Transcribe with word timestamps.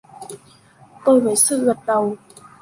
Tôi 1.05 1.19
với 1.21 1.35
Sự 1.35 1.65
gật 1.65 1.77
đầu 1.87 2.15